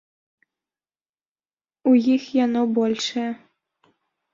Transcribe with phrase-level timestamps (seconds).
[1.93, 3.31] У іх яно большае.